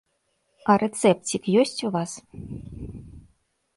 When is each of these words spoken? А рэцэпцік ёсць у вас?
А 0.73 0.77
рэцэпцік 0.83 1.43
ёсць 1.65 1.77
у 1.91 1.93
вас? 1.99 2.11